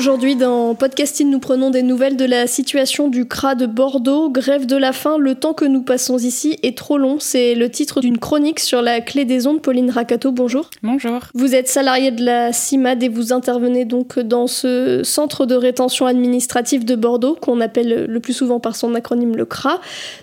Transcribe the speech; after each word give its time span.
Aujourd'hui, 0.00 0.34
dans 0.34 0.74
Podcasting, 0.74 1.28
nous 1.28 1.40
prenons 1.40 1.68
des 1.68 1.82
nouvelles 1.82 2.16
de 2.16 2.24
la 2.24 2.46
situation 2.46 3.08
du 3.08 3.26
CRA 3.26 3.54
de 3.54 3.66
Bordeaux. 3.66 4.30
Grève 4.30 4.64
de 4.64 4.78
la 4.78 4.94
faim, 4.94 5.18
le 5.18 5.34
temps 5.34 5.52
que 5.52 5.66
nous 5.66 5.82
passons 5.82 6.16
ici 6.16 6.58
est 6.62 6.74
trop 6.74 6.96
long. 6.96 7.18
C'est 7.20 7.54
le 7.54 7.68
titre 7.68 8.00
d'une 8.00 8.16
chronique 8.16 8.60
sur 8.60 8.80
la 8.80 9.02
clé 9.02 9.26
des 9.26 9.46
ondes. 9.46 9.60
Pauline 9.60 9.90
Racato, 9.90 10.32
bonjour. 10.32 10.70
Bonjour. 10.82 11.18
Vous 11.34 11.54
êtes 11.54 11.68
salarié 11.68 12.12
de 12.12 12.24
la 12.24 12.50
CIMAD 12.50 13.02
et 13.02 13.10
vous 13.10 13.34
intervenez 13.34 13.84
donc 13.84 14.18
dans 14.18 14.46
ce 14.46 15.02
centre 15.04 15.44
de 15.44 15.54
rétention 15.54 16.06
administrative 16.06 16.86
de 16.86 16.96
Bordeaux, 16.96 17.36
qu'on 17.38 17.60
appelle 17.60 18.06
le 18.06 18.20
plus 18.20 18.32
souvent 18.32 18.58
par 18.58 18.76
son 18.76 18.94
acronyme 18.94 19.36
le 19.36 19.44
CRA. 19.44 19.82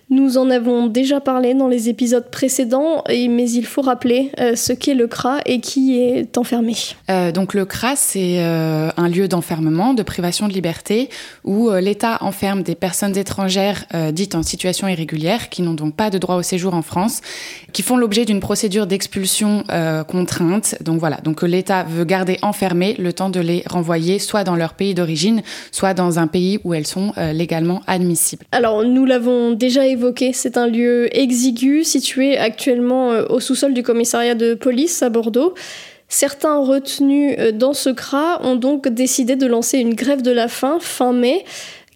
Nous 0.10 0.40
en 0.40 0.50
avons 0.50 0.88
déjà 0.88 1.22
parlé 1.22 1.54
dans 1.54 1.68
les 1.68 1.88
épisodes 1.88 2.32
précédents, 2.32 3.04
mais 3.08 3.48
il 3.48 3.66
faut 3.68 3.84
rappeler 3.84 4.32
euh, 4.40 4.56
ce 4.56 4.74
qu'est 4.74 4.96
le 4.96 5.06
CRA 5.06 5.38
et 5.46 5.60
qui 5.60 6.00
est 6.00 6.36
enfermé. 6.40 6.74
Euh, 7.12 7.32
donc 7.32 7.54
le 7.54 7.66
CRA, 7.66 7.96
c'est 7.96 8.40
euh, 8.40 8.90
un 8.98 9.08
lieu 9.08 9.28
d'enfermement 9.28 9.67
de 9.68 10.04
privation 10.04 10.48
de 10.48 10.54
liberté 10.54 11.10
où 11.44 11.70
euh, 11.70 11.82
l'État 11.82 12.18
enferme 12.22 12.64
des 12.64 12.76
personnes 12.76 13.18
étrangères 13.18 13.86
euh, 13.94 14.12
dites 14.12 14.34
en 14.34 14.44
situation 14.44 14.88
irrégulière 14.88 15.50
qui 15.50 15.62
n'ont 15.62 15.74
donc 15.74 15.96
pas 15.96 16.10
de 16.10 16.18
droit 16.18 16.36
au 16.36 16.42
séjour 16.42 16.74
en 16.74 16.82
France, 16.82 17.22
qui 17.74 17.82
font 17.82 17.98
l'objet 17.98 18.26
d'une 18.26 18.40
procédure 18.40 18.88
d'expulsion 18.88 19.64
euh, 19.70 20.04
contrainte. 20.04 20.76
Donc 20.82 21.00
voilà, 21.00 21.18
donc 21.18 21.42
l'État 21.42 21.84
veut 21.84 22.06
garder 22.06 22.38
enfermées 22.42 22.96
le 22.98 23.12
temps 23.12 23.30
de 23.30 23.40
les 23.40 23.64
renvoyer 23.70 24.20
soit 24.20 24.44
dans 24.44 24.56
leur 24.56 24.74
pays 24.74 24.94
d'origine, 24.94 25.42
soit 25.72 25.94
dans 25.94 26.18
un 26.20 26.28
pays 26.28 26.60
où 26.64 26.74
elles 26.74 26.88
sont 26.88 27.14
légalement 27.34 27.82
admissibles. 27.88 28.46
Alors 28.52 28.84
nous 28.84 29.06
l'avons 29.06 29.52
déjà 29.52 29.86
évoqué, 29.86 30.32
c'est 30.34 30.58
un 30.58 30.68
lieu 30.68 31.16
exigu 31.18 31.84
situé 31.84 32.38
actuellement 32.38 33.10
au 33.30 33.40
sous-sol 33.40 33.74
du 33.74 33.84
commissariat 33.84 34.36
de 34.36 34.54
police 34.54 35.02
à 35.04 35.10
Bordeaux. 35.10 35.54
Certains 36.10 36.60
retenus 36.60 37.36
euh, 37.38 37.52
dans 37.52 37.74
ce 37.74 37.90
CRA 37.90 38.40
ont 38.44 38.56
donc 38.56 38.88
décidé 38.88 39.36
de 39.36 39.46
lancer 39.46 39.78
une 39.80 39.94
grève 39.94 40.22
de 40.22 40.32
la 40.32 40.48
faim 40.48 40.78
fin 40.80 41.14
mai. 41.14 41.44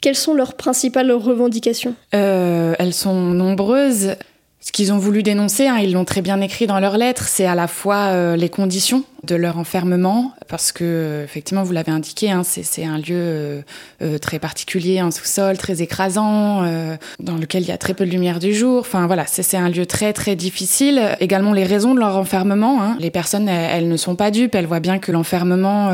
Quelles 0.02 0.16
sont 0.16 0.34
leurs 0.34 0.56
principales 0.56 1.12
revendications? 1.12 1.96
Euh, 2.14 2.74
Elles 2.80 2.94
sont 2.94 3.16
nombreuses. 3.16 4.16
Ce 4.60 4.72
qu'ils 4.72 4.94
ont 4.94 4.98
voulu 4.98 5.24
dénoncer, 5.24 5.68
hein, 5.68 5.78
ils 5.80 5.94
l'ont 5.94 6.06
très 6.06 6.22
bien 6.22 6.40
écrit 6.42 6.68
dans 6.68 6.80
leurs 6.80 6.98
lettres, 6.98 7.28
c'est 7.28 7.48
à 7.48 7.56
la 7.56 7.68
fois 7.68 8.10
euh, 8.10 8.36
les 8.36 8.50
conditions 8.50 9.04
de 9.24 9.36
leur 9.36 9.58
enfermement, 9.60 10.34
parce 10.48 10.72
que 10.72 11.22
effectivement, 11.24 11.62
vous 11.62 11.74
l'avez 11.74 11.92
indiqué, 11.92 12.32
hein, 12.32 12.42
c'est 12.44 12.86
un 12.86 12.98
lieu 12.98 13.12
euh, 13.12 13.62
euh, 14.02 14.18
très 14.18 14.40
particulier, 14.40 15.00
un 15.00 15.12
sous-sol 15.12 15.58
très 15.58 15.84
écrasant, 15.84 16.64
euh, 16.64 16.96
dans 17.20 17.36
lequel 17.36 17.62
il 17.62 17.68
y 17.68 17.72
a 17.72 17.78
très 17.78 17.94
peu 17.94 18.06
de 18.06 18.10
lumière 18.10 18.40
du 18.40 18.54
jour. 18.54 18.80
Enfin 18.80 19.06
voilà, 19.06 19.26
c'est 19.28 19.58
un 19.58 19.70
lieu 19.70 19.86
très 19.86 20.14
très 20.14 20.36
difficile. 20.36 21.02
Également 21.20 21.54
les 21.54 21.66
raisons 21.66 21.94
de 21.94 22.00
leur 22.00 22.18
enfermement. 22.18 22.82
Hein. 22.82 22.98
Les 23.00 23.12
personnes, 23.12 23.48
elles, 23.48 23.88
ne 23.88 23.98
sont 23.98 24.16
pas 24.16 24.32
dupes, 24.32 24.56
elles 24.56 24.66
voient 24.66 24.80
bien 24.80 24.98
que 24.98 25.12
l'enfermement 25.12 25.90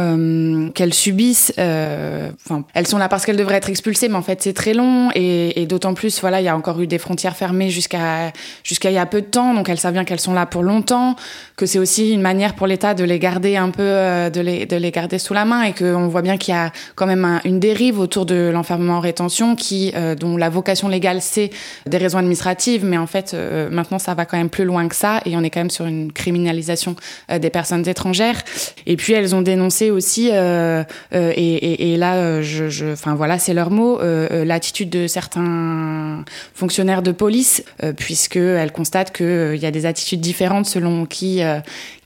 qu'elles 0.73 0.93
subissent, 0.93 1.51
enfin, 1.57 2.63
elles 2.73 2.87
sont 2.87 2.97
là 2.97 3.09
parce 3.09 3.25
qu'elles 3.25 3.37
devraient 3.37 3.55
être 3.55 3.69
expulsées, 3.69 4.07
mais 4.07 4.15
en 4.15 4.21
fait 4.21 4.41
c'est 4.41 4.53
très 4.53 4.73
long 4.73 5.09
et, 5.15 5.61
et 5.61 5.65
d'autant 5.65 5.93
plus, 5.93 6.21
voilà, 6.21 6.39
il 6.39 6.45
y 6.45 6.49
a 6.49 6.55
encore 6.55 6.79
eu 6.81 6.87
des 6.87 6.97
frontières 6.97 7.35
fermées 7.35 7.69
jusqu'à 7.69 8.31
jusqu'à 8.63 8.89
il 8.89 8.93
y 8.93 8.99
a 8.99 9.05
peu 9.05 9.21
de 9.21 9.27
temps, 9.27 9.53
donc 9.53 9.69
elles 9.69 9.79
savent 9.79 9.93
bien 9.93 10.05
qu'elles 10.05 10.19
sont 10.19 10.33
là 10.33 10.45
pour 10.45 10.63
longtemps, 10.63 11.15
que 11.55 11.65
c'est 11.65 11.79
aussi 11.79 12.11
une 12.11 12.21
manière 12.21 12.55
pour 12.55 12.67
l'État 12.67 12.93
de 12.93 13.03
les 13.03 13.16
garder 13.19 13.55
un 13.55 13.69
peu, 13.69 13.83
euh, 13.83 14.29
de, 14.29 14.41
les, 14.41 14.65
de 14.65 14.75
les 14.75 14.91
garder 14.91 15.19
sous 15.19 15.33
la 15.33 15.45
main 15.45 15.63
et 15.63 15.73
qu'on 15.73 16.07
voit 16.07 16.21
bien 16.21 16.37
qu'il 16.37 16.53
y 16.53 16.57
a 16.57 16.71
quand 16.95 17.05
même 17.05 17.39
une 17.45 17.59
dérive 17.59 17.99
autour 17.99 18.25
de 18.25 18.49
l'enfermement 18.53 18.97
en 18.97 18.99
rétention 18.99 19.55
qui, 19.55 19.91
euh, 19.95 20.15
dont 20.15 20.37
la 20.37 20.49
vocation 20.49 20.87
légale 20.87 21.21
c'est 21.21 21.49
des 21.85 21.97
raisons 21.97 22.17
administratives, 22.17 22.85
mais 22.85 22.97
en 22.97 23.07
fait 23.07 23.33
euh, 23.33 23.69
maintenant 23.69 23.99
ça 23.99 24.13
va 24.13 24.25
quand 24.25 24.37
même 24.37 24.49
plus 24.49 24.65
loin 24.65 24.87
que 24.87 24.95
ça 24.95 25.21
et 25.25 25.35
on 25.35 25.43
est 25.43 25.49
quand 25.49 25.59
même 25.59 25.69
sur 25.69 25.85
une 25.85 26.11
criminalisation 26.11 26.95
des 27.29 27.49
personnes 27.49 27.87
étrangères. 27.87 28.41
Et 28.85 28.95
puis 28.95 29.13
elles 29.13 29.35
ont 29.35 29.41
dénoncé 29.41 29.91
aussi, 29.91 30.27
et, 30.27 31.97
là, 31.97 32.41
je, 32.41 33.13
voilà, 33.13 33.39
c'est 33.39 33.53
leur 33.53 33.69
mot, 33.69 33.99
l'attitude 34.01 34.89
de 34.89 35.07
certains 35.07 36.23
fonctionnaires 36.53 37.01
de 37.01 37.11
police, 37.11 37.63
puisque 37.97 38.37
elles 38.37 38.71
constatent 38.71 39.15
qu'il 39.15 39.57
y 39.57 39.65
a 39.65 39.71
des 39.71 39.85
attitudes 39.85 40.21
différentes 40.21 40.65
selon 40.65 41.05
qui 41.05 41.41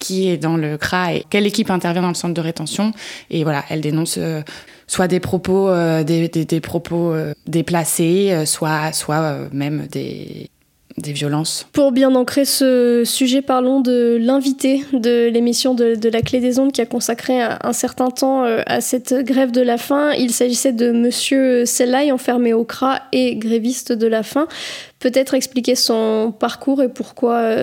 qui 0.01 0.27
est 0.27 0.37
dans 0.37 0.57
le 0.57 0.77
CRA 0.77 1.13
et 1.13 1.25
quelle 1.29 1.45
équipe 1.45 1.69
intervient 1.69 2.01
dans 2.01 2.09
le 2.09 2.15
centre 2.15 2.33
de 2.33 2.41
rétention. 2.41 2.91
Et 3.29 3.43
voilà, 3.43 3.63
elle 3.69 3.81
dénonce 3.81 4.15
euh, 4.17 4.41
soit 4.87 5.07
des 5.07 5.21
propos, 5.21 5.69
euh, 5.69 6.03
des, 6.03 6.27
des, 6.27 6.59
propos 6.59 7.13
euh, 7.13 7.33
déplacés, 7.45 8.45
soit, 8.45 8.91
soit 8.93 9.37
même 9.53 9.87
des, 9.87 10.49
des 11.01 11.13
violences. 11.13 11.67
Pour 11.73 11.91
bien 11.91 12.15
ancrer 12.15 12.45
ce 12.45 13.03
sujet, 13.05 13.41
parlons 13.41 13.81
de 13.81 14.17
l'invité 14.19 14.83
de 14.93 15.27
l'émission 15.27 15.73
de, 15.73 16.09
La 16.09 16.21
Clé 16.21 16.39
des 16.39 16.59
Ondes 16.59 16.71
qui 16.71 16.81
a 16.81 16.85
consacré 16.85 17.41
un, 17.41 17.73
certain 17.73 18.09
temps 18.09 18.43
à 18.43 18.81
cette 18.81 19.13
grève 19.13 19.51
de 19.51 19.61
la 19.61 19.77
faim. 19.77 20.11
Il 20.17 20.31
s'agissait 20.31 20.73
de 20.73 20.91
Monsieur 20.91 21.65
Sellaï, 21.65 22.11
enfermé 22.11 22.53
au 22.53 22.63
CRA 22.63 22.99
et 23.11 23.35
gréviste 23.35 23.91
de 23.91 24.07
la 24.07 24.23
faim. 24.23 24.47
Peut-être 24.99 25.33
expliquer 25.33 25.75
son 25.75 26.33
parcours 26.37 26.81
et 26.81 26.89
pourquoi 26.89 27.55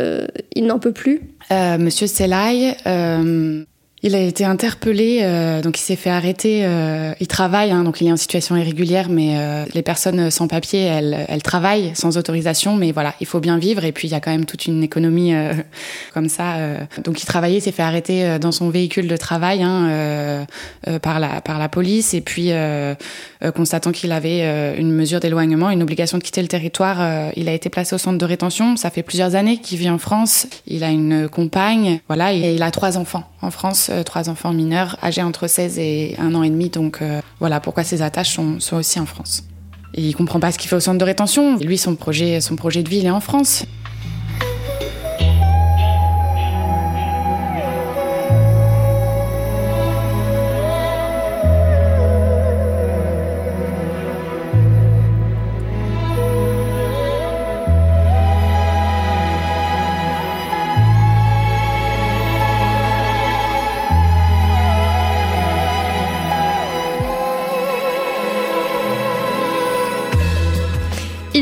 il 0.54 0.66
n'en 0.66 0.78
peut 0.78 0.92
plus? 0.92 1.22
Euh, 1.50 1.78
Monsieur 1.78 2.06
Selay, 2.06 2.76
euh, 2.86 3.64
il 4.02 4.14
a 4.14 4.20
été 4.20 4.44
interpellé, 4.44 5.20
euh, 5.22 5.60
donc 5.60 5.78
il 5.78 5.82
s'est 5.82 5.96
fait 5.96 6.10
arrêter. 6.10 6.60
Euh, 6.64 7.14
il 7.18 7.26
travaille, 7.26 7.72
hein, 7.72 7.82
donc 7.82 8.00
il 8.00 8.06
est 8.06 8.12
en 8.12 8.16
situation 8.16 8.56
irrégulière, 8.56 9.08
mais 9.08 9.36
euh, 9.36 9.64
les 9.74 9.82
personnes 9.82 10.30
sans 10.30 10.46
papier, 10.46 10.82
elles, 10.82 11.26
elles, 11.28 11.42
travaillent 11.42 11.90
sans 11.94 12.16
autorisation, 12.16 12.76
mais 12.76 12.92
voilà, 12.92 13.14
il 13.20 13.26
faut 13.26 13.40
bien 13.40 13.58
vivre. 13.58 13.84
Et 13.84 13.90
puis 13.90 14.06
il 14.06 14.12
y 14.12 14.14
a 14.14 14.20
quand 14.20 14.30
même 14.30 14.44
toute 14.44 14.66
une 14.66 14.84
économie 14.84 15.34
euh, 15.34 15.52
comme 16.14 16.28
ça. 16.28 16.56
donc 17.02 17.20
il 17.20 17.26
travaillait, 17.26 17.58
il 17.58 17.60
s'est 17.60 17.72
fait 17.72 17.82
arrêter 17.82 18.38
dans 18.38 18.52
son 18.52 18.70
véhicule 18.70 19.08
de 19.08 19.16
travail 19.16 19.62
hein, 19.62 20.46
par 21.02 21.18
la 21.18 21.40
par 21.40 21.58
la 21.58 21.68
police, 21.68 22.14
et 22.14 22.20
puis 22.20 22.50
constatant 23.54 23.92
qu'il 23.92 24.12
avait 24.12 24.76
une 24.78 24.92
mesure 24.92 25.20
d'éloignement, 25.20 25.70
une 25.70 25.82
obligation 25.82 26.18
de 26.18 26.22
quitter 26.22 26.42
le 26.42 26.48
territoire, 26.48 27.32
il 27.36 27.48
a 27.48 27.52
été 27.52 27.68
placé 27.68 27.94
au 27.94 27.98
centre 27.98 28.18
de 28.18 28.24
rétention. 28.24 28.76
Ça 28.76 28.90
fait 28.90 29.02
plusieurs 29.02 29.34
années 29.34 29.58
qu'il 29.58 29.78
vit 29.78 29.90
en 29.90 29.98
France. 29.98 30.46
Il 30.66 30.84
a 30.84 30.90
une 30.90 31.28
compagne, 31.28 32.00
voilà, 32.08 32.32
et 32.32 32.54
il 32.54 32.62
a 32.62 32.70
trois 32.70 32.96
enfants 32.96 33.24
en 33.42 33.50
France. 33.50 33.87
Euh, 33.90 34.02
trois 34.02 34.28
enfants 34.28 34.52
mineurs 34.52 34.96
âgés 35.02 35.22
entre 35.22 35.46
16 35.46 35.78
et 35.78 36.16
un 36.18 36.34
an 36.34 36.42
et 36.42 36.50
demi. 36.50 36.68
Donc 36.68 37.02
euh, 37.02 37.20
voilà 37.40 37.60
pourquoi 37.60 37.84
ces 37.84 38.02
attaches 38.02 38.34
sont, 38.34 38.60
sont 38.60 38.76
aussi 38.76 39.00
en 39.00 39.06
France. 39.06 39.44
Il 39.94 40.14
comprend 40.14 40.40
pas 40.40 40.52
ce 40.52 40.58
qu'il 40.58 40.68
fait 40.68 40.76
au 40.76 40.80
centre 40.80 40.98
de 40.98 41.04
rétention. 41.04 41.56
Lui, 41.56 41.78
son 41.78 41.96
projet, 41.96 42.40
son 42.40 42.56
projet 42.56 42.82
de 42.82 42.88
vie, 42.88 42.98
il 42.98 43.06
est 43.06 43.10
en 43.10 43.20
France. 43.20 43.64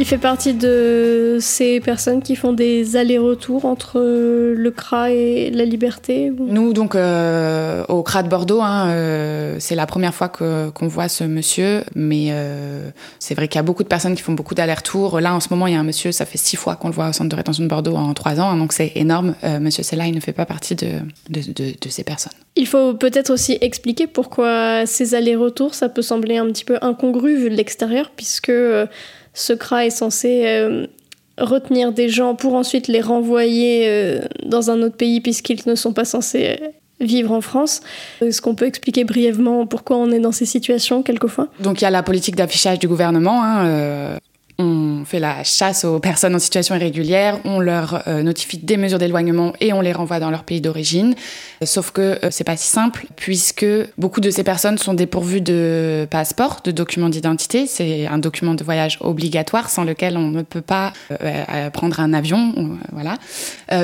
Fait 0.07 0.19
partie 0.19 0.55
de 0.55 1.39
ces 1.41 1.81
personnes 1.81 2.23
qui 2.23 2.37
font 2.37 2.53
des 2.53 2.97
allers-retours 2.97 3.65
entre 3.65 3.99
le 4.01 4.71
CRA 4.71 5.11
et 5.11 5.51
la 5.51 5.65
liberté 5.65 6.33
Nous, 6.39 6.73
donc, 6.73 6.95
euh, 6.95 7.85
au 7.89 8.03
CRA 8.03 8.23
de 8.23 8.29
Bordeaux, 8.29 8.61
hein, 8.61 8.89
euh, 8.91 9.57
c'est 9.59 9.75
la 9.75 9.87
première 9.87 10.15
fois 10.15 10.29
qu'on 10.29 10.87
voit 10.87 11.09
ce 11.09 11.25
monsieur, 11.25 11.83
mais 11.97 12.29
euh, 12.31 12.89
c'est 13.19 13.35
vrai 13.35 13.49
qu'il 13.49 13.59
y 13.59 13.59
a 13.59 13.65
beaucoup 13.65 13.83
de 13.83 13.89
personnes 13.89 14.15
qui 14.15 14.23
font 14.23 14.33
beaucoup 14.33 14.55
d'allers-retours. 14.55 15.21
Là, 15.21 15.35
en 15.35 15.41
ce 15.41 15.49
moment, 15.51 15.67
il 15.67 15.73
y 15.73 15.77
a 15.77 15.81
un 15.81 15.85
monsieur, 15.85 16.13
ça 16.13 16.25
fait 16.25 16.39
six 16.39 16.57
fois 16.57 16.77
qu'on 16.77 16.89
le 16.89 16.95
voit 16.95 17.09
au 17.09 17.13
centre 17.13 17.29
de 17.29 17.37
rétention 17.37 17.65
de 17.65 17.69
Bordeaux 17.69 17.97
en 17.97 18.15
trois 18.15 18.41
ans, 18.41 18.51
hein, 18.51 18.57
donc 18.57 18.73
c'est 18.73 18.93
énorme. 18.95 19.35
monsieur 19.61 19.83
Sella, 19.83 20.07
il 20.07 20.15
ne 20.15 20.21
fait 20.21 20.33
pas 20.33 20.47
partie 20.47 20.77
de, 20.77 21.01
de, 21.29 21.41
de 21.53 21.89
ces 21.89 22.05
personnes. 22.05 22.33
Il 22.55 22.69
faut 22.69 22.95
peut-être 22.95 23.31
aussi 23.31 23.59
expliquer 23.61 24.07
pourquoi 24.07 24.87
ces 24.87 25.15
allers-retours, 25.15 25.75
ça 25.75 25.89
peut 25.89 26.03
sembler 26.03 26.37
un 26.37 26.47
petit 26.47 26.65
peu 26.65 26.79
incongru 26.81 27.37
vu 27.37 27.51
de 27.51 27.57
l'extérieur, 27.57 28.13
puisque 28.15 28.53
ce 29.37 29.53
CRA 29.53 29.87
est 29.87 29.91
censé 29.91 30.47
euh, 30.47 30.87
retenir 31.39 31.93
des 31.93 32.09
gens 32.09 32.35
pour 32.35 32.55
ensuite 32.55 32.89
les 32.89 33.03
renvoyer 33.03 33.87
euh, 33.87 34.23
dans 34.45 34.71
un 34.71 34.81
autre 34.83 34.97
pays 34.97 35.21
puisqu'ils 35.21 35.61
ne 35.67 35.75
sont 35.75 35.93
pas 35.93 36.07
censés 36.07 36.59
vivre 37.01 37.33
en 37.33 37.43
France. 37.43 37.83
Est-ce 38.23 38.41
qu'on 38.41 38.55
peut 38.55 38.65
expliquer 38.65 39.05
brièvement 39.05 39.67
pourquoi 39.67 39.99
on 39.99 40.11
est 40.11 40.21
dans 40.21 40.33
ces 40.33 40.47
situations 40.47 41.03
quelquefois? 41.03 41.49
Donc 41.61 41.83
il 41.83 41.85
y 41.85 41.87
a 41.87 41.91
la 41.91 42.03
politique 42.03 42.35
d'affichage 42.35 42.79
du 42.79 42.89
gouvernement. 42.89 43.43
Hein, 43.45 43.67
euh, 43.67 44.19
on 45.01 45.05
fait 45.05 45.21
la 45.21 45.45
chasse 45.45 45.85
aux 45.85 46.01
personnes 46.01 46.35
en 46.35 46.39
situation 46.39 46.75
irrégulière, 46.75 47.39
on 47.45 47.61
leur 47.61 48.03
euh, 48.09 48.23
notifie 48.23 48.59
des 48.59 48.77
mesures 48.77 48.99
d'éloignement 48.99 49.53
et 49.61 49.73
on 49.73 49.81
les 49.81 49.93
renvoie 49.93 50.21
dans 50.21 50.31
leur 50.31 50.45
pays 50.45 50.61
d'origine. 50.61 51.15
Sauf 51.65 51.91
que 51.91 52.19
euh, 52.25 52.29
c'est 52.31 52.45
pas 52.45 52.57
si 52.57 52.69
simple 52.69 53.07
puisque 53.17 53.67
beaucoup 53.99 54.21
de 54.21 54.31
ces 54.31 54.45
personnes 54.45 54.79
sont 54.79 54.95
dépourvues 54.95 55.41
de 55.41 56.07
passeport, 56.11 56.61
de 56.65 56.71
documents 56.71 57.09
d'identité. 57.09 57.67
C'est 57.67 58.07
un 58.07 58.19
document 58.19 58.55
de 58.55 58.65
voyage 58.65 58.99
obligatoire 59.01 59.71
sans 59.71 59.85
lequel 59.85 60.17
on 60.17 60.29
ne 60.29 60.43
peut 60.43 60.61
pas 60.61 60.93
euh, 61.11 61.71
prendre 61.71 62.01
un 62.01 62.13
avion. 62.13 62.79
voilà. 62.93 63.17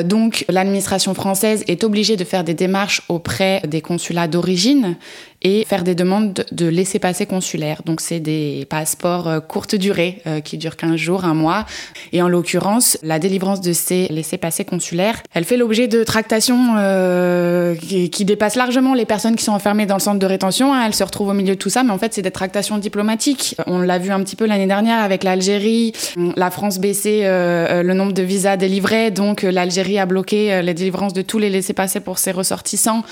donc 0.02 0.44
l'administration 0.48 1.14
française 1.14 1.64
est 1.68 1.84
obligée 1.84 2.16
de 2.16 2.24
faire 2.24 2.44
des 2.44 2.54
démarches 2.54 3.02
auprès 3.08 3.60
des 3.66 3.80
consulats 3.80 4.28
d'origine 4.28 4.96
et 5.42 5.64
faire 5.64 5.82
des 5.82 5.94
demandes 5.94 6.44
de 6.52 6.66
laissez-passer 6.66 7.26
consulaires. 7.26 7.82
Donc 7.84 8.00
c'est 8.00 8.20
des 8.20 8.66
passeports 8.70 9.28
euh, 9.28 9.40
courte 9.40 9.74
durée 9.74 10.22
euh, 10.26 10.40
qui 10.40 10.56
durent 10.56 10.76
15 10.76 10.96
jours, 10.96 11.24
un 11.24 11.34
mois. 11.34 11.66
Et 12.12 12.22
en 12.22 12.28
l'occurrence, 12.28 12.96
la 13.02 13.18
délivrance 13.18 13.60
de 13.60 13.72
ces 13.72 14.06
laissez-passer 14.08 14.64
consulaires, 14.64 15.22
elle 15.34 15.44
fait 15.44 15.56
l'objet 15.56 15.88
de 15.88 16.04
tractations 16.04 16.74
euh, 16.78 17.74
qui, 17.74 18.10
qui, 18.10 18.24
dépassent 18.24 18.56
largement 18.56 18.94
les 18.94 19.04
personnes 19.04 19.34
qui 19.34 19.44
sont 19.44 19.52
enfermées 19.52 19.86
dans 19.86 19.96
le 19.96 20.00
centre 20.00 20.18
de 20.18 20.26
rétention. 20.26 20.72
Hein. 20.72 20.84
Elles 20.86 20.94
se 20.94 21.02
retrouvent 21.02 21.28
au 21.28 21.34
milieu 21.34 21.54
de 21.54 21.60
tout 21.60 21.70
ça, 21.70 21.82
mais 21.82 21.90
en 21.90 21.98
fait 21.98 22.14
c'est 22.14 22.22
des 22.22 22.30
tractations 22.30 22.78
diplomatiques. 22.78 23.56
On 23.66 23.80
l'a 23.80 23.98
vu 23.98 24.10
un 24.10 24.20
petit 24.22 24.36
peu 24.36 24.46
l'année 24.46 24.66
dernière 24.66 25.02
avec 25.02 25.24
l'Algérie. 25.24 25.92
La 26.36 26.50
France 26.50 26.78
baissait 26.78 27.22
le 27.24 27.92
nombre 27.94 28.12
de 28.12 28.22
visas 28.22 28.56
délivrés, 28.56 29.10
donc 29.10 29.42
l'Algérie 29.42 29.98
a 29.98 30.06
bloqué 30.06 30.62
les 30.62 30.74
délivrances 30.74 31.12
de 31.12 31.22
tous 31.22 31.38
les 31.38 31.50
laissez-passer 31.50 32.00
pour 32.00 32.18
ses 32.18 32.30
ressortissants. 32.30 33.02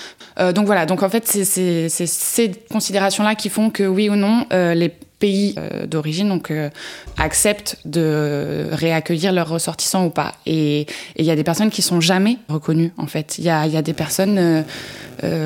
donc 0.55 0.67
voilà, 0.67 0.87
donc 0.87 1.03
en 1.03 1.09
fait 1.09 1.27
c'est 1.27 1.89
ces 2.21 2.51
considérations-là 2.71 3.35
qui 3.35 3.49
font 3.49 3.71
que 3.71 3.83
oui 3.83 4.11
ou 4.11 4.15
non, 4.15 4.47
euh, 4.53 4.75
les 4.75 4.93
pays 5.21 5.55
euh, 5.59 5.87
d'origine 5.87 6.29
donc 6.29 6.51
euh, 6.51 6.71
acceptent 7.19 7.77
de 7.85 8.67
réaccueillir 8.73 9.33
leurs 9.33 9.49
ressortissants 9.49 10.07
ou 10.07 10.11
pas. 10.11 10.35
Et 10.47 10.87
il 11.17 11.25
y 11.25 11.31
a 11.31 11.37
des 11.37 11.45
personnes 11.45 11.71
qui 11.71 11.83
sont 11.83 12.01
jamais 12.01 12.39
reconnues 12.49 12.93
en 12.97 13.07
fait. 13.07 13.39
Il 13.39 13.45
y 13.45 13.51
a, 13.51 13.83
des 13.83 13.93
personnes 13.93 14.65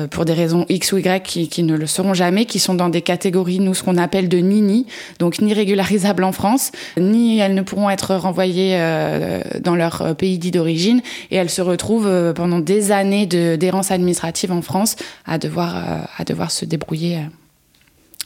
pour 0.09 0.25
des 0.25 0.33
raisons 0.33 0.65
X 0.69 0.93
ou 0.93 0.97
Y 0.97 1.23
qui, 1.23 1.49
qui, 1.49 1.63
ne 1.63 1.75
le 1.75 1.85
seront 1.85 2.13
jamais, 2.13 2.45
qui 2.45 2.59
sont 2.59 2.73
dans 2.73 2.89
des 2.89 3.01
catégories 3.01 3.59
nous 3.59 3.73
ce 3.73 3.83
qu'on 3.83 3.97
appelle 3.97 4.29
de 4.29 4.37
nini, 4.37 4.87
donc 5.19 5.41
ni 5.41 5.53
régularisables 5.53 6.23
en 6.23 6.31
France, 6.31 6.71
ni 6.97 7.39
elles 7.39 7.53
ne 7.53 7.61
pourront 7.61 7.89
être 7.89 8.15
renvoyées 8.15 8.77
dans 9.61 9.75
leur 9.75 10.15
pays 10.15 10.37
dit 10.37 10.51
d'origine, 10.51 11.01
et 11.31 11.35
elles 11.35 11.49
se 11.49 11.61
retrouvent 11.61 12.33
pendant 12.33 12.59
des 12.59 12.91
années 12.91 13.25
d'errance 13.25 13.91
administrative 13.91 14.51
en 14.51 14.61
France 14.61 14.95
à 15.25 15.37
devoir 15.37 16.07
à 16.17 16.23
devoir 16.23 16.51
se 16.51 16.63
débrouiller 16.63 17.19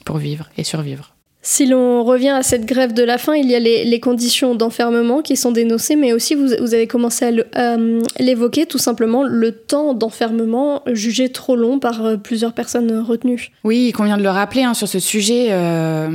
pour 0.05 0.17
vivre 0.17 0.49
et 0.57 0.63
survivre. 0.63 1.18
Si 1.41 1.65
l'on 1.65 2.03
revient 2.03 2.29
à 2.29 2.43
cette 2.43 2.65
grève 2.65 2.93
de 2.93 3.01
la 3.01 3.17
faim, 3.17 3.33
il 3.33 3.49
y 3.49 3.55
a 3.55 3.59
les, 3.59 3.99
conditions 4.01 4.55
d'enfermement 4.55 5.21
qui 5.21 5.37
sont 5.37 5.51
dénoncées, 5.51 5.95
mais 5.95 6.11
aussi 6.11 6.35
vous, 6.35 6.51
avez 6.73 6.85
commencé 6.85 7.25
à 7.53 7.77
l'évoquer, 8.19 8.65
tout 8.65 8.77
simplement 8.77 9.23
le 9.23 9.53
temps 9.53 9.93
d'enfermement 9.93 10.83
jugé 10.87 11.29
trop 11.29 11.55
long 11.55 11.79
par 11.79 12.05
euh, 12.05 12.17
plusieurs 12.17 12.53
personnes 12.53 12.99
retenues. 12.99 13.51
Oui, 13.63 13.87
il 13.87 13.91
convient 13.93 14.17
de 14.17 14.23
le 14.23 14.29
rappeler 14.29 14.63
hein, 14.63 14.73
sur 14.73 14.87
ce 14.87 14.99
sujet. 14.99 15.47
Euh, 15.51 16.09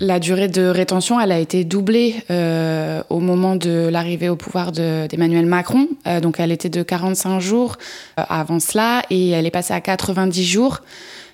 la 0.00 0.18
durée 0.18 0.48
de 0.48 0.62
rétention, 0.66 1.20
elle 1.20 1.30
a 1.30 1.38
été 1.38 1.64
doublée 1.64 2.16
euh, 2.30 3.02
au 3.10 3.20
moment 3.20 3.54
de 3.54 3.88
l'arrivée 3.88 4.28
au 4.28 4.36
pouvoir 4.36 4.72
d'Emmanuel 4.72 5.46
Macron. 5.46 5.88
donc 6.22 6.40
elle 6.40 6.52
était 6.52 6.70
de 6.70 6.82
45 6.82 7.38
jours 7.40 7.76
avant 8.16 8.60
cela 8.60 9.02
et 9.10 9.30
elle 9.30 9.46
est 9.46 9.50
passée 9.50 9.74
à 9.74 9.80
90 9.80 10.44
jours. 10.44 10.80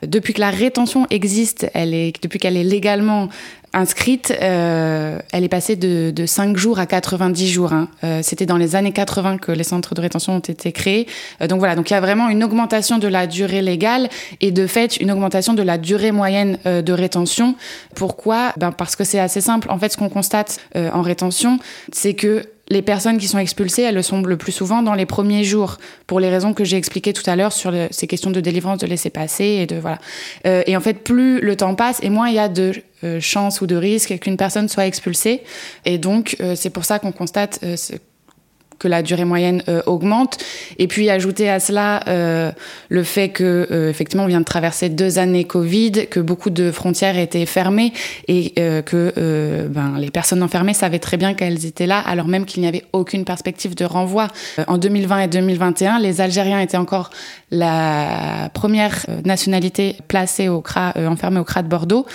Depuis 0.02 0.34
que 0.34 0.40
la 0.40 0.50
rétention 0.50 1.06
existe, 1.10 1.70
elle 1.74 1.94
est, 1.94 2.22
depuis 2.22 2.38
qu'elle 2.38 2.56
est 2.56 2.64
légalement 2.64 3.28
inscrite, 3.76 4.32
euh, 4.40 5.18
elle 5.32 5.44
est 5.44 5.48
passée 5.48 5.76
de, 5.76 6.10
de 6.10 6.26
5 6.26 6.56
jours 6.56 6.78
à 6.78 6.86
90 6.86 7.48
jours. 7.48 7.72
Hein. 7.72 7.88
Euh, 8.04 8.20
C'était 8.22 8.46
dans 8.46 8.56
les 8.56 8.74
années 8.74 8.92
80 8.92 9.38
que 9.38 9.52
les 9.52 9.64
centres 9.64 9.94
de 9.94 10.00
rétention 10.00 10.36
ont 10.36 10.40
été 10.40 10.72
créés. 10.72 11.06
Euh, 11.42 11.46
donc 11.46 11.58
voilà, 11.58 11.76
donc 11.76 11.90
il 11.90 11.92
y 11.92 11.96
a 11.96 12.00
vraiment 12.00 12.28
une 12.28 12.42
augmentation 12.42 12.98
de 12.98 13.06
la 13.06 13.26
durée 13.26 13.62
légale 13.62 14.08
et 14.40 14.50
de 14.50 14.66
fait 14.66 14.96
une 14.96 15.10
augmentation 15.10 15.52
de 15.52 15.62
la 15.62 15.76
durée 15.76 16.10
moyenne 16.10 16.58
euh, 16.66 16.80
de 16.80 16.92
rétention. 16.92 17.54
Pourquoi? 17.94 18.52
Ben 18.56 18.72
Parce 18.72 18.96
que 18.96 19.04
c'est 19.04 19.20
assez 19.20 19.42
simple. 19.42 19.68
En 19.70 19.78
fait, 19.78 19.92
ce 19.92 19.98
qu'on 19.98 20.08
constate 20.08 20.58
euh, 20.74 20.90
en 20.92 21.02
rétention, 21.02 21.58
c'est 21.92 22.14
que 22.14 22.44
les 22.68 22.82
personnes 22.82 23.18
qui 23.18 23.28
sont 23.28 23.38
expulsées, 23.38 23.82
elles 23.82 23.94
le 23.94 24.02
sont 24.02 24.22
le 24.22 24.36
plus 24.36 24.52
souvent 24.52 24.82
dans 24.82 24.94
les 24.94 25.06
premiers 25.06 25.44
jours, 25.44 25.78
pour 26.06 26.20
les 26.20 26.28
raisons 26.28 26.52
que 26.52 26.64
j'ai 26.64 26.76
expliquées 26.76 27.12
tout 27.12 27.28
à 27.28 27.36
l'heure 27.36 27.52
sur 27.52 27.72
ces 27.90 28.06
questions 28.06 28.30
de 28.30 28.40
délivrance, 28.40 28.78
de 28.78 28.86
laisser 28.86 29.10
passer 29.10 29.44
et 29.44 29.66
de 29.66 29.76
voilà. 29.76 29.98
Euh, 30.46 30.62
et 30.66 30.76
en 30.76 30.80
fait, 30.80 30.94
plus 30.94 31.40
le 31.40 31.56
temps 31.56 31.74
passe, 31.74 32.00
et 32.02 32.10
moins 32.10 32.28
il 32.28 32.34
y 32.34 32.38
a 32.38 32.48
de 32.48 32.72
euh, 33.04 33.20
chances 33.20 33.60
ou 33.60 33.66
de 33.66 33.76
risques 33.76 34.18
qu'une 34.18 34.36
personne 34.36 34.68
soit 34.68 34.86
expulsée. 34.86 35.42
Et 35.84 35.98
donc, 35.98 36.36
euh, 36.40 36.54
c'est 36.56 36.70
pour 36.70 36.84
ça 36.84 36.98
qu'on 36.98 37.12
constate 37.12 37.60
euh, 37.62 37.76
que 38.78 38.88
la 38.88 39.02
durée 39.02 39.24
moyenne 39.24 39.62
euh, 39.68 39.82
augmente. 39.86 40.38
Et 40.78 40.86
puis 40.86 41.10
ajouter 41.10 41.48
à 41.48 41.60
cela 41.60 42.02
euh, 42.08 42.52
le 42.88 43.02
fait 43.02 43.30
que 43.30 43.66
euh, 43.70 43.90
effectivement 43.90 44.24
on 44.24 44.28
vient 44.28 44.40
de 44.40 44.44
traverser 44.44 44.88
deux 44.88 45.18
années 45.18 45.44
Covid, 45.44 46.06
que 46.10 46.20
beaucoup 46.20 46.50
de 46.50 46.70
frontières 46.70 47.18
étaient 47.18 47.46
fermées 47.46 47.92
et 48.28 48.52
euh, 48.58 48.82
que 48.82 49.12
euh, 49.16 49.68
ben, 49.68 49.96
les 49.98 50.10
personnes 50.10 50.42
enfermées 50.42 50.74
savaient 50.74 50.98
très 50.98 51.16
bien 51.16 51.34
qu'elles 51.34 51.66
étaient 51.66 51.86
là, 51.86 51.98
alors 51.98 52.28
même 52.28 52.44
qu'il 52.44 52.62
n'y 52.62 52.68
avait 52.68 52.84
aucune 52.92 53.24
perspective 53.24 53.74
de 53.74 53.84
renvoi. 53.84 54.28
en 54.66 54.78
2020 54.78 55.20
et 55.20 55.28
2021, 55.28 55.98
les 55.98 56.20
Algériens 56.20 56.60
étaient 56.60 56.76
encore 56.76 57.10
la 57.50 58.50
première 58.52 59.06
nationalité 59.24 59.96
placée 60.08 60.48
au 60.48 60.60
CRA, 60.60 60.94
enfermée 60.96 61.40
au 61.40 61.44
CRA 61.44 61.62
de 61.62 61.68
Bordeaux, 61.68 62.06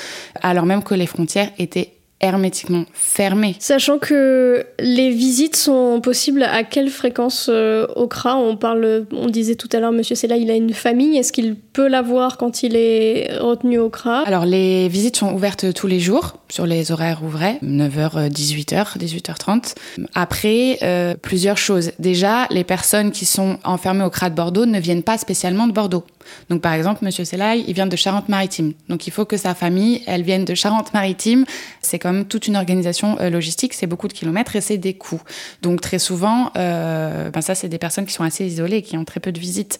alors 0.41 0.65
même 0.65 0.83
que 0.83 0.93
les 0.93 1.05
frontières 1.05 1.49
étaient 1.57 1.93
hermétiquement 2.21 2.85
fermé. 2.93 3.55
Sachant 3.59 3.97
que 3.97 4.65
les 4.79 5.09
visites 5.09 5.55
sont 5.55 5.99
possibles 6.01 6.43
à 6.43 6.63
quelle 6.63 6.89
fréquence 6.89 7.49
euh, 7.51 7.87
au 7.95 8.07
CRA 8.07 8.37
On 8.37 8.55
parle, 8.55 9.05
on 9.11 9.27
disait 9.27 9.55
tout 9.55 9.69
à 9.73 9.79
l'heure, 9.79 9.91
Monsieur 9.91 10.15
Sella, 10.15 10.37
il 10.37 10.49
a 10.51 10.55
une 10.55 10.73
famille. 10.73 11.17
Est-ce 11.17 11.33
qu'il 11.33 11.55
peut 11.55 11.87
l'avoir 11.87 12.37
quand 12.37 12.63
il 12.63 12.75
est 12.75 13.29
retenu 13.39 13.79
au 13.79 13.89
CRA? 13.89 14.21
Alors 14.21 14.45
les 14.45 14.87
visites 14.87 15.17
sont 15.17 15.33
ouvertes 15.33 15.73
tous 15.73 15.87
les 15.87 15.99
jours 15.99 16.35
sur 16.51 16.65
les 16.65 16.91
horaires 16.91 17.23
ouvrés, 17.23 17.57
9h, 17.63 18.29
18h, 18.29 18.97
18h30. 18.97 19.75
Après, 20.13 20.77
euh, 20.83 21.15
plusieurs 21.15 21.57
choses. 21.57 21.93
Déjà, 21.97 22.47
les 22.51 22.65
personnes 22.65 23.11
qui 23.11 23.25
sont 23.25 23.57
enfermées 23.63 24.03
au 24.03 24.09
CRA 24.09 24.29
de 24.29 24.35
Bordeaux 24.35 24.65
ne 24.65 24.79
viennent 24.79 25.03
pas 25.03 25.17
spécialement 25.17 25.65
de 25.65 25.71
Bordeaux. 25.71 26.03
Donc 26.49 26.61
par 26.61 26.73
exemple, 26.73 27.03
Monsieur 27.05 27.23
Selaï, 27.23 27.63
il 27.67 27.73
vient 27.73 27.87
de 27.87 27.95
Charente-Maritime. 27.95 28.73
Donc 28.89 29.07
il 29.07 29.11
faut 29.11 29.25
que 29.25 29.37
sa 29.37 29.55
famille, 29.55 30.03
elle 30.07 30.23
vienne 30.23 30.45
de 30.45 30.53
Charente-Maritime. 30.53 31.45
C'est 31.81 31.99
comme 31.99 32.25
toute 32.25 32.47
une 32.47 32.57
organisation 32.57 33.17
euh, 33.19 33.29
logistique, 33.29 33.73
c'est 33.73 33.87
beaucoup 33.87 34.09
de 34.09 34.13
kilomètres 34.13 34.55
et 34.55 34.61
c'est 34.61 34.77
des 34.77 34.93
coûts. 34.93 35.21
Donc 35.61 35.79
très 35.79 35.99
souvent, 35.99 36.51
euh, 36.57 37.29
ben 37.31 37.41
ça 37.41 37.55
c'est 37.55 37.69
des 37.69 37.77
personnes 37.77 38.05
qui 38.05 38.13
sont 38.13 38.23
assez 38.23 38.45
isolées, 38.45 38.81
qui 38.81 38.97
ont 38.97 39.05
très 39.05 39.19
peu 39.19 39.31
de 39.31 39.39
visites. 39.39 39.79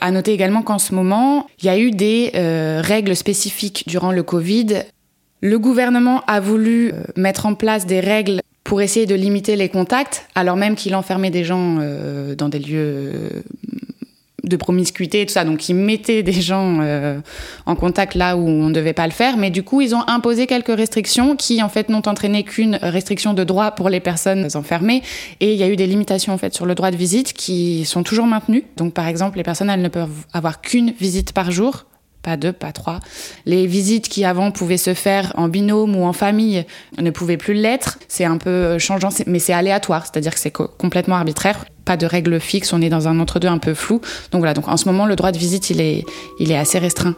À 0.00 0.10
noter 0.10 0.32
également 0.32 0.62
qu'en 0.62 0.78
ce 0.78 0.94
moment, 0.94 1.46
il 1.60 1.66
y 1.66 1.68
a 1.68 1.78
eu 1.78 1.90
des 1.92 2.32
règles 2.82 3.16
spécifiques 3.16 3.84
durant 3.86 4.12
le 4.12 4.22
Covid. 4.22 4.84
Le 5.40 5.58
gouvernement 5.58 6.22
a 6.26 6.40
voulu 6.40 6.92
euh, 6.92 7.02
mettre 7.16 7.46
en 7.46 7.54
place 7.54 7.86
des 7.86 8.00
règles 8.00 8.40
pour 8.64 8.82
essayer 8.82 9.06
de 9.06 9.14
limiter 9.14 9.56
les 9.56 9.68
contacts, 9.68 10.26
alors 10.34 10.56
même 10.56 10.74
qu'il 10.74 10.94
enfermait 10.94 11.30
des 11.30 11.44
gens 11.44 11.78
euh, 11.80 12.34
dans 12.34 12.48
des 12.48 12.58
lieux 12.58 13.12
de 14.48 14.56
promiscuité 14.56 15.22
et 15.22 15.26
tout 15.26 15.32
ça. 15.32 15.44
Donc, 15.44 15.68
ils 15.68 15.74
mettaient 15.74 16.22
des 16.22 16.32
gens 16.32 16.78
euh, 16.80 17.20
en 17.66 17.76
contact 17.76 18.14
là 18.14 18.36
où 18.36 18.46
on 18.46 18.68
ne 18.68 18.74
devait 18.74 18.92
pas 18.92 19.06
le 19.06 19.12
faire. 19.12 19.36
Mais 19.36 19.50
du 19.50 19.62
coup, 19.62 19.80
ils 19.80 19.94
ont 19.94 20.02
imposé 20.08 20.46
quelques 20.46 20.74
restrictions 20.74 21.36
qui, 21.36 21.62
en 21.62 21.68
fait, 21.68 21.88
n'ont 21.88 22.02
entraîné 22.06 22.42
qu'une 22.42 22.76
restriction 22.82 23.34
de 23.34 23.44
droit 23.44 23.72
pour 23.72 23.88
les 23.88 24.00
personnes 24.00 24.48
enfermées. 24.54 25.02
Et 25.40 25.52
il 25.52 25.58
y 25.58 25.62
a 25.62 25.68
eu 25.68 25.76
des 25.76 25.86
limitations, 25.86 26.32
en 26.32 26.38
fait, 26.38 26.54
sur 26.54 26.66
le 26.66 26.74
droit 26.74 26.90
de 26.90 26.96
visite 26.96 27.32
qui 27.32 27.84
sont 27.84 28.02
toujours 28.02 28.26
maintenues. 28.26 28.64
Donc, 28.76 28.94
par 28.94 29.06
exemple, 29.06 29.36
les 29.36 29.44
personnes, 29.44 29.70
elles 29.70 29.82
ne 29.82 29.88
peuvent 29.88 30.24
avoir 30.32 30.60
qu'une 30.60 30.92
visite 30.92 31.32
par 31.32 31.50
jour 31.50 31.84
pas 32.22 32.36
deux, 32.36 32.52
pas 32.52 32.72
trois. 32.72 33.00
Les 33.46 33.66
visites 33.66 34.08
qui 34.08 34.24
avant 34.24 34.50
pouvaient 34.50 34.76
se 34.76 34.94
faire 34.94 35.32
en 35.36 35.48
binôme 35.48 35.96
ou 35.96 36.04
en 36.04 36.12
famille 36.12 36.64
ne 37.00 37.10
pouvaient 37.10 37.36
plus 37.36 37.54
l'être. 37.54 37.98
C'est 38.08 38.24
un 38.24 38.38
peu 38.38 38.78
changeant, 38.78 39.10
mais 39.26 39.38
c'est 39.38 39.52
aléatoire, 39.52 40.04
c'est-à-dire 40.06 40.34
que 40.34 40.40
c'est 40.40 40.52
complètement 40.52 41.16
arbitraire. 41.16 41.64
Pas 41.84 41.96
de 41.96 42.06
règles 42.06 42.40
fixes, 42.40 42.72
on 42.72 42.82
est 42.82 42.90
dans 42.90 43.08
un 43.08 43.18
entre-deux 43.18 43.48
un 43.48 43.58
peu 43.58 43.74
flou. 43.74 44.00
Donc 44.30 44.40
voilà, 44.40 44.54
donc 44.54 44.68
en 44.68 44.76
ce 44.76 44.86
moment, 44.86 45.06
le 45.06 45.16
droit 45.16 45.32
de 45.32 45.38
visite, 45.38 45.70
il 45.70 45.80
est, 45.80 46.04
il 46.38 46.50
est 46.52 46.58
assez 46.58 46.78
restreint. 46.78 47.14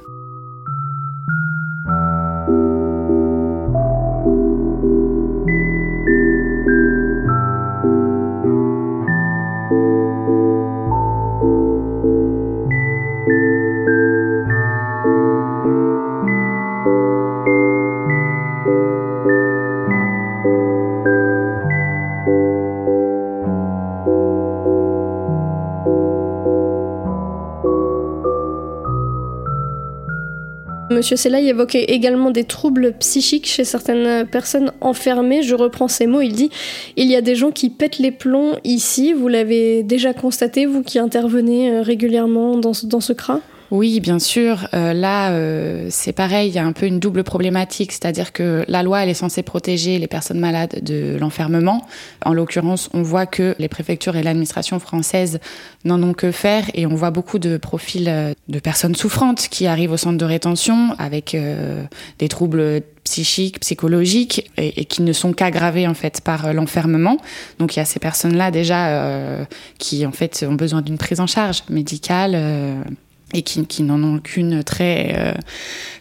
Monsieur 31.00 31.16
Sella 31.16 31.40
évoquait 31.40 31.84
également 31.84 32.30
des 32.30 32.44
troubles 32.44 32.92
psychiques 32.98 33.46
chez 33.46 33.64
certaines 33.64 34.26
personnes 34.26 34.70
enfermées. 34.82 35.42
Je 35.42 35.54
reprends 35.54 35.88
ces 35.88 36.06
mots. 36.06 36.20
Il 36.20 36.34
dit 36.34 36.50
Il 36.98 37.06
y 37.06 37.16
a 37.16 37.22
des 37.22 37.34
gens 37.34 37.52
qui 37.52 37.70
pètent 37.70 37.98
les 37.98 38.10
plombs 38.10 38.56
ici. 38.64 39.14
Vous 39.14 39.26
l'avez 39.26 39.82
déjà 39.82 40.12
constaté, 40.12 40.66
vous 40.66 40.82
qui 40.82 40.98
intervenez 40.98 41.70
euh, 41.70 41.80
régulièrement 41.80 42.58
dans, 42.58 42.72
dans 42.84 43.00
ce 43.00 43.14
oui, 43.70 44.00
bien 44.00 44.18
sûr. 44.18 44.66
Euh, 44.74 44.92
là, 44.92 45.30
euh, 45.30 45.86
c'est 45.90 46.12
pareil, 46.12 46.48
il 46.48 46.54
y 46.54 46.58
a 46.58 46.64
un 46.64 46.72
peu 46.72 46.86
une 46.86 46.98
double 46.98 47.22
problématique, 47.22 47.92
c'est-à-dire 47.92 48.32
que 48.32 48.64
la 48.66 48.82
loi, 48.82 49.04
elle 49.04 49.08
est 49.08 49.14
censée 49.14 49.44
protéger 49.44 49.98
les 50.00 50.08
personnes 50.08 50.40
malades 50.40 50.82
de 50.82 51.16
l'enfermement. 51.20 51.86
En 52.24 52.32
l'occurrence, 52.32 52.90
on 52.94 53.02
voit 53.02 53.26
que 53.26 53.54
les 53.60 53.68
préfectures 53.68 54.16
et 54.16 54.24
l'administration 54.24 54.80
française 54.80 55.38
n'en 55.84 56.02
ont 56.02 56.14
que 56.14 56.32
faire 56.32 56.64
et 56.74 56.84
on 56.86 56.96
voit 56.96 57.12
beaucoup 57.12 57.38
de 57.38 57.58
profils 57.58 58.08
euh, 58.08 58.32
de 58.48 58.58
personnes 58.58 58.96
souffrantes 58.96 59.46
qui 59.48 59.68
arrivent 59.68 59.92
au 59.92 59.96
centre 59.96 60.18
de 60.18 60.24
rétention 60.24 60.96
avec 60.98 61.36
des 62.18 62.28
troubles 62.28 62.82
psychiques, 63.04 63.60
psychologiques 63.60 64.50
et, 64.56 64.84
qui 64.84 65.02
ne 65.02 65.12
sont 65.12 65.32
qu'aggravés 65.32 65.86
en 65.86 65.94
fait 65.94 66.20
par 66.20 66.52
l'enfermement. 66.52 67.18
Donc 67.58 67.76
il 67.76 67.78
y 67.78 67.82
a 67.82 67.84
ces 67.84 68.00
personnes-là 68.00 68.50
déjà 68.50 69.46
qui 69.78 70.04
en 70.04 70.12
fait 70.12 70.44
ont 70.48 70.54
besoin 70.54 70.82
d'une 70.82 70.98
prise 70.98 71.20
en 71.20 71.26
charge 71.26 71.62
médicale 71.68 72.34
et 73.32 73.42
qui, 73.42 73.64
qui 73.66 73.82
n'en 73.82 74.02
ont 74.02 74.18
qu'une 74.18 74.64
très, 74.64 75.14
euh, 75.16 75.32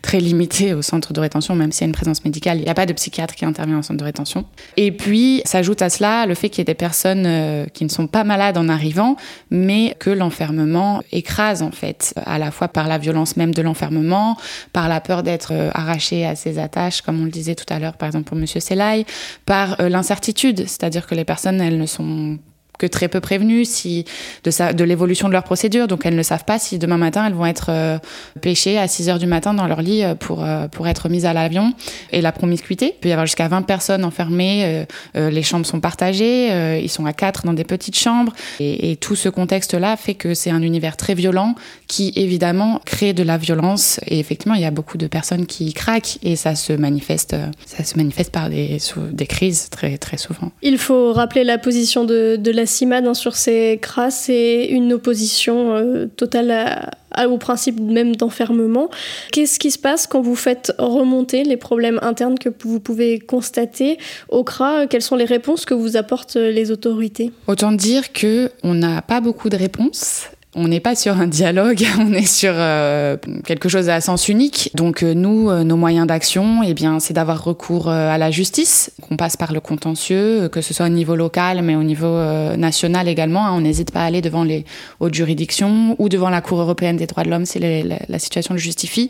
très 0.01 0.19
limitée 0.19 0.74
au 0.74 0.81
centre 0.81 1.13
de 1.13 1.19
rétention, 1.19 1.55
même 1.55 1.71
s'il 1.71 1.81
y 1.81 1.83
a 1.86 1.88
une 1.88 1.93
présence 1.93 2.24
médicale. 2.25 2.57
Il 2.57 2.63
n'y 2.63 2.69
a 2.69 2.74
pas 2.74 2.86
de 2.86 2.93
psychiatre 2.93 3.36
qui 3.36 3.45
intervient 3.45 3.79
au 3.79 3.81
centre 3.81 4.00
de 4.00 4.03
rétention. 4.03 4.45
Et 4.77 4.91
puis, 4.91 5.41
s'ajoute 5.45 5.81
à 5.81 5.89
cela 5.89 6.25
le 6.25 6.33
fait 6.33 6.50
qu'il 6.50 6.59
y 6.59 6.62
ait 6.62 6.65
des 6.65 6.74
personnes 6.74 7.25
euh, 7.25 7.65
qui 7.74 7.83
ne 7.83 7.89
sont 7.89 8.07
pas 8.07 8.24
malades 8.24 8.57
en 8.57 8.67
arrivant, 8.69 9.15
mais 9.51 9.95
que 10.00 10.09
l'enfermement 10.09 11.01
écrase, 11.12 11.62
en 11.62 11.71
fait, 11.71 12.13
à 12.25 12.39
la 12.39 12.51
fois 12.51 12.67
par 12.67 12.88
la 12.88 12.98
violence 12.98 13.38
même 13.38 13.53
de 13.53 13.62
l'enfermement, 13.62 14.38
par 14.74 14.89
la 14.89 15.01
peur 15.01 15.24
d'être 15.24 15.53
euh, 15.53 15.69
arraché 15.74 16.25
à 16.25 16.36
ses 16.36 16.57
attaches, 16.57 17.01
comme 17.01 17.21
on 17.21 17.25
le 17.25 17.31
disait 17.31 17.55
tout 17.55 17.71
à 17.71 17.79
l'heure, 17.79 17.98
par 17.98 18.07
exemple 18.07 18.25
pour 18.25 18.38
Monsieur 18.38 18.59
Selaï, 18.59 19.05
par 19.45 19.77
l'incertitude, 19.79 20.59
c'est-à-dire 20.67 21.07
que 21.07 21.15
les 21.15 21.25
personnes, 21.25 21.62
elles 21.62 21.77
ne 21.77 21.86
sont 21.86 22.38
que 22.79 22.88
très 22.88 23.09
peu 23.09 23.19
prévenues 23.19 23.67
de, 24.43 24.83
l'évolution 24.83 25.27
de 25.27 25.33
leur 25.33 25.43
procédure. 25.43 25.88
Donc 25.88 26.05
elles 26.05 26.15
ne 26.15 26.24
savent 26.24 26.45
pas 26.45 26.57
si 26.57 26.79
demain 26.79 26.98
matin 26.98 27.27
elles 27.27 27.33
vont 27.33 27.45
être 27.45 27.67
euh, 27.69 28.00
pêchées 28.41 28.79
à 28.79 28.88
6 28.88 29.09
heures 29.09 29.19
du 29.19 29.27
matin 29.27 29.53
dans 29.53 29.67
leur 29.67 29.81
lit 29.81 30.03
euh, 30.03 30.15
pour, 30.15 30.43
euh, 30.43 30.67
pour 30.67 30.88
être 30.88 31.09
mises 31.09 31.25
à 31.25 31.33
l'avion. 31.33 31.74
Et 32.12 32.21
la 32.21 32.31
promiscuité, 32.31 32.93
il 32.95 33.00
peut 33.00 33.09
y 33.09 33.12
avoir 33.12 33.27
jusqu'à 33.27 33.48
20 33.48 33.63
personnes 33.63 34.05
enfermées, 34.05 34.86
les 35.15 35.43
chambres 35.43 35.65
sont 35.65 35.81
partagées, 35.81 36.79
ils 36.81 36.89
sont 36.89 37.05
à 37.05 37.13
4 37.13 37.45
dans 37.45 37.53
des 37.53 37.65
petites 37.65 37.98
chambres. 37.98 38.33
Et, 38.59 38.95
tout 38.95 39.15
ce 39.15 39.27
contexte-là 39.29 39.98
fait 39.98 40.15
que 40.15 40.33
c'est 40.33 40.50
un 40.50 40.62
univers 40.62 40.95
très 40.98 41.13
violent 41.13 41.55
qui 41.88 42.13
évidemment 42.15 42.81
crée 42.86 43.13
de 43.13 43.24
la 43.24 43.38
violence. 43.38 44.00
Et 44.07 44.19
effectivement, 44.19 44.55
il 44.55 44.62
y 44.62 44.65
a 44.65 44.71
beaucoup 44.71 44.98
de 44.98 45.07
personnes 45.07 45.45
qui 45.45 45.74
craquent 45.74 46.17
et 46.24 46.36
ça 46.36 46.55
se 46.55 46.74
manifeste, 46.74 47.36
ça 47.65 47.83
se 47.83 47.98
manifeste 47.98 48.31
par 48.31 48.50
des, 48.50 48.77
des 49.12 49.27
crises 49.27 49.69
très, 49.69 49.98
très 49.98 50.17
souvent. 50.17 50.51
Il 50.62 50.77
faut 50.77 51.12
rappeler 51.13 51.43
la 51.43 51.57
position 51.57 52.05
de 52.05 52.51
la 52.51 52.65
Hein, 52.70 53.14
sur 53.14 53.36
ces 53.36 53.80
crasses 53.82 54.30
et 54.30 54.70
une 54.70 54.94
opposition 54.94 55.76
euh, 55.76 56.06
totale 56.06 56.92
au 57.28 57.38
principe 57.38 57.80
même 57.80 58.16
d'enfermement. 58.16 58.90
Qu'est-ce 59.32 59.60
qui 59.60 59.72
se 59.72 59.80
passe 59.80 60.08
quand 60.08 60.22
vous 60.22 60.36
faites 60.36 60.72
remonter 60.78 61.44
les 61.44 61.58
problèmes 61.58 62.00
internes 62.02 62.38
que 62.38 62.50
vous 62.64 62.80
pouvez 62.80 63.20
constater 63.20 63.98
au 64.30 64.44
CRA? 64.44 64.88
Quelles 64.88 65.02
sont 65.02 65.16
les 65.16 65.26
réponses 65.26 65.66
que 65.66 65.74
vous 65.74 65.98
apportent 65.98 66.36
les 66.36 66.72
autorités? 66.72 67.32
Autant 67.48 67.72
dire 67.72 68.14
que 68.14 68.52
on 68.64 68.76
n'a 68.76 69.02
pas 69.02 69.20
beaucoup 69.20 69.50
de 69.50 69.58
réponses 69.58 70.30
on 70.60 70.68
n'est 70.68 70.82
pas 70.82 70.96
sur 70.96 71.20
un 71.20 71.28
dialogue, 71.28 71.86
on 72.00 72.13
est 72.13 72.25
sur 72.25 72.51
euh, 72.54 73.16
quelque 73.46 73.70
chose 73.70 73.89
à 73.89 74.01
sens 74.01 74.28
unique. 74.28 74.72
Donc 74.75 75.04
euh, 75.04 75.13
nous, 75.13 75.50
euh, 75.50 75.63
nos 75.63 75.78
moyens 75.78 76.06
d'action, 76.06 76.62
eh 76.63 76.74
bien, 76.74 77.00
c'est 77.00 77.13
d'avoir 77.13 77.44
recours 77.44 77.89
à 77.89 78.18
la 78.18 78.30
justice. 78.30 78.92
On 79.10 79.16
passe 79.16 79.38
par 79.38 79.54
le 79.54 79.62
contentieux, 79.62 80.50
que 80.50 80.62
ce 80.62 80.74
soit 80.74 80.88
au 80.88 80.89
niveau 80.89 81.16
local, 81.16 81.62
mais 81.62 81.75
au 81.75 81.84
niveau 81.84 82.20
national 82.58 83.08
également. 83.08 83.46
Hein. 83.48 83.54
On 83.54 83.62
n'hésite 83.62 83.92
pas 83.92 84.01
à 84.01 84.06
aller 84.06 84.22
devant 84.22 84.44
les 84.44 84.66
hautes 85.00 85.13
juridictions 85.13 85.96
ou 85.98 86.10
devant 86.10 86.30
la 86.30 86.42
Cour 86.42 86.60
européenne 86.60 86.98
des 86.98 87.08
droits 87.08 87.24
de 87.24 87.30
l'homme 87.30 87.46
si 87.46 87.60
la 87.60 88.20
situation 88.20 88.54
le 88.54 88.60
justifie. 88.60 89.10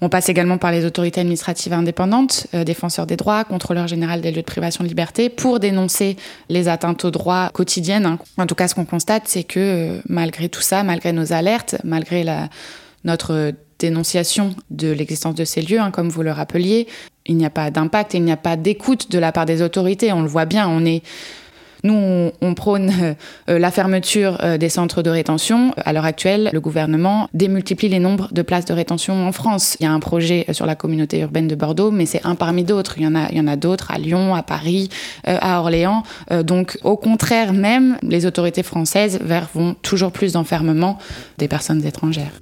On 0.00 0.08
passe 0.08 0.28
également 0.28 0.58
par 0.58 0.72
les 0.72 0.84
autorités 0.84 1.20
administratives 1.20 1.72
indépendantes, 1.72 2.48
défenseurs 2.66 3.06
des 3.06 3.16
droits, 3.16 3.44
contrôleur 3.44 3.86
général 3.86 4.20
des 4.20 4.32
lieux 4.32 4.40
de 4.40 4.46
privation 4.46 4.82
de 4.82 4.88
liberté, 4.88 5.28
pour 5.28 5.60
dénoncer 5.60 6.16
les 6.48 6.66
atteintes 6.66 7.04
aux 7.04 7.12
droits 7.12 7.50
quotidiennes. 7.52 8.06
Hein. 8.06 8.18
En 8.36 8.46
tout 8.46 8.56
cas, 8.56 8.66
ce 8.66 8.74
qu'on 8.74 8.84
constate, 8.84 9.24
c'est 9.26 9.44
que 9.44 10.00
malgré 10.08 10.48
tout 10.48 10.60
ça, 10.60 10.81
malgré 10.84 11.12
nos 11.12 11.32
alertes, 11.32 11.76
malgré 11.84 12.24
notre 13.04 13.52
dénonciation 13.78 14.54
de 14.70 14.90
l'existence 14.92 15.34
de 15.34 15.44
ces 15.44 15.62
lieux, 15.62 15.80
hein, 15.80 15.90
comme 15.90 16.08
vous 16.08 16.22
le 16.22 16.30
rappeliez, 16.30 16.86
il 17.26 17.36
n'y 17.36 17.44
a 17.44 17.50
pas 17.50 17.70
d'impact, 17.70 18.14
il 18.14 18.22
n'y 18.22 18.32
a 18.32 18.36
pas 18.36 18.56
d'écoute 18.56 19.10
de 19.10 19.18
la 19.18 19.32
part 19.32 19.46
des 19.46 19.62
autorités. 19.62 20.12
On 20.12 20.22
le 20.22 20.28
voit 20.28 20.44
bien, 20.44 20.68
on 20.68 20.84
est 20.84 21.02
nous, 21.84 22.30
on, 22.40 22.54
prône 22.54 22.92
euh, 23.48 23.58
la 23.58 23.70
fermeture 23.70 24.38
euh, 24.42 24.56
des 24.56 24.68
centres 24.68 25.02
de 25.02 25.10
rétention. 25.10 25.74
À 25.84 25.92
l'heure 25.92 26.04
actuelle, 26.04 26.50
le 26.52 26.60
gouvernement 26.60 27.28
démultiplie 27.34 27.88
les 27.88 27.98
nombres 27.98 28.28
de 28.32 28.42
places 28.42 28.66
de 28.66 28.72
rétention 28.72 29.26
en 29.26 29.32
France. 29.32 29.76
Il 29.80 29.84
y 29.84 29.86
a 29.86 29.92
un 29.92 30.00
projet 30.00 30.46
sur 30.52 30.66
la 30.66 30.74
communauté 30.74 31.20
urbaine 31.20 31.48
de 31.48 31.54
Bordeaux, 31.54 31.90
mais 31.90 32.06
c'est 32.06 32.24
un 32.24 32.34
parmi 32.34 32.62
d'autres. 32.62 32.98
Il 32.98 33.04
y 33.04 33.40
en 33.40 33.46
a, 33.46 33.56
d'autres 33.56 33.90
à 33.90 33.98
Lyon, 33.98 34.34
à 34.34 34.42
Paris, 34.42 34.90
euh, 35.28 35.38
à 35.40 35.60
Orléans. 35.60 36.02
donc, 36.44 36.78
au 36.84 36.96
contraire, 36.96 37.52
même 37.52 37.96
les 38.02 38.26
autorités 38.26 38.62
françaises 38.62 39.18
vont 39.54 39.74
toujours 39.82 40.12
plus 40.12 40.32
d'enfermement 40.32 40.98
des 41.38 41.48
personnes 41.48 41.84
étrangères. 41.84 42.32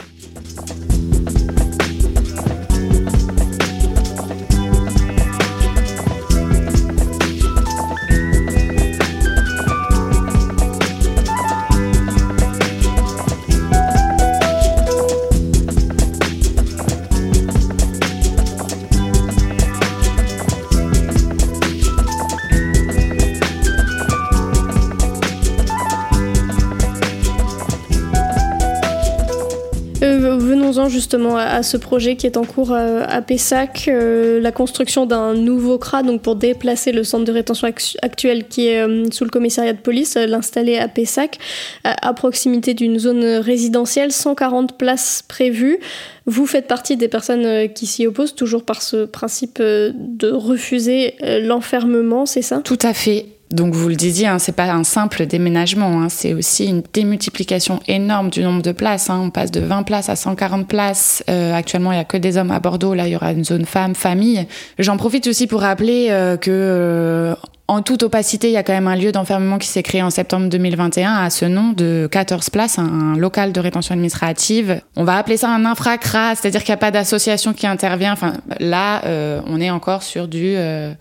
Justement 30.89 31.37
à, 31.37 31.63
ce 31.63 31.77
projet 31.77 32.17
qui 32.17 32.27
est 32.27 32.37
en 32.37 32.45
cours 32.45 32.73
euh, 32.73 33.05
à, 33.09 33.23
Pessac, 33.23 33.87
euh, 33.89 34.41
la 34.41 34.53
construction 34.53 35.07
d'un 35.07 35.35
nouveau 35.35 35.79
CRA 35.79 36.03
donc 36.03 36.23
pour 36.23 36.37
déplacer 36.37 36.93
le 36.93 37.05
centre 37.05 37.25
de 37.25 37.33
rétention 37.33 37.69
actuel 38.03 38.47
qui 38.49 38.69
est 38.69 38.81
euh, 38.81 39.05
sous 39.11 39.25
le 39.25 39.31
commissariat 39.31 39.73
de 39.73 39.79
police, 39.79 40.17
l'installer 40.17 40.79
à 40.79 40.89
Pessac, 40.89 41.39
à, 41.85 42.13
proximité 42.15 42.75
d'une 42.75 42.99
zone 42.99 43.25
résidentielle, 43.25 44.13
140 44.13 44.77
places 44.77 45.23
prévues. 45.27 45.79
Vous 46.27 46.47
faites 46.47 46.67
partie 46.67 46.97
des 46.97 47.09
personnes 47.09 47.73
qui 47.73 47.87
s'y 47.87 48.07
opposent, 48.07 48.35
toujours 48.35 48.65
par 48.65 48.83
ce 48.83 49.05
principe 49.05 49.61
de 49.61 50.31
refuser 50.31 51.15
l'enfermement, 51.43 52.27
c'est 52.27 52.43
ça? 52.43 52.59
Tout 52.59 52.79
à 52.83 52.95
fait. 52.95 53.40
Donc 53.51 53.75
vous 53.75 53.89
le 53.89 53.97
disiez, 53.97 54.29
hein, 54.29 54.39
c'est 54.39 54.55
pas 54.55 54.71
un 54.71 54.85
simple 54.85 55.27
déménagement, 55.27 56.03
hein, 56.03 56.09
c'est 56.09 56.35
aussi 56.35 56.67
une 56.67 56.83
démultiplication 56.93 57.81
énorme 57.89 58.31
du 58.31 58.45
nombre 58.45 58.63
de 58.63 58.71
places. 58.71 59.11
Hein. 59.11 59.21
On 59.25 59.31
passe 59.31 59.51
de 59.51 59.61
20 59.61 59.83
places 59.83 60.09
à 60.09 60.15
140 60.15 60.69
places. 60.69 61.25
Euh, 61.29 61.53
actuellement, 61.53 61.91
il 61.91 61.97
y 61.97 62.01
a 62.01 62.05
que 62.05 62.17
des 62.17 62.37
hommes 62.37 62.53
à 62.53 62.61
Bordeaux. 62.61 62.95
Là, 62.95 63.09
il 63.09 63.13
y 63.13 63.17
aura 63.17 63.33
une 63.33 63.45
zone 63.45 63.65
femme, 63.65 63.97
famille. 63.97 64.47
J'en 64.79 64.97
profite 64.97 65.27
aussi 65.27 65.49
pour 65.49 65.63
rappeler 65.63 66.09
euh, 66.11 66.37
que 66.37 66.51
euh, 66.53 67.35
En 67.67 67.83
toute 67.83 68.05
opacité, 68.05 68.49
il 68.49 68.53
y 68.53 68.57
a 68.57 68.63
quand 68.63 68.73
même 68.73 68.89
un 68.89 68.97
lieu 68.97 69.11
d'enfermement 69.11 69.59
qui 69.59 69.69
s'est 69.69 69.83
créé 69.83 70.03
en 70.03 70.11
septembre 70.11 70.49
2021 70.49 71.13
à 71.13 71.31
ce 71.31 71.45
nom 71.45 71.73
de 71.73 72.09
14 72.11 72.51
places, 72.51 72.79
un 72.79 73.17
local 73.17 73.53
de 73.53 73.61
rétention 73.61 73.95
administrative. 73.95 74.81
On 74.95 75.05
va 75.05 75.17
appeler 75.17 75.37
ça 75.37 75.51
un 75.51 75.65
infracra, 75.65 76.35
c'est-à-dire 76.37 76.63
qu'il 76.63 76.73
n'y 76.73 76.79
a 76.79 76.79
pas 76.79 76.91
d'association 76.93 77.53
qui 77.53 77.67
intervient. 77.67 78.13
Enfin, 78.13 78.35
là, 78.61 79.05
euh, 79.07 79.41
on 79.47 79.61
est 79.61 79.71
encore 79.71 80.05
sur 80.05 80.29
du... 80.29 80.55
Euh, 80.57 80.93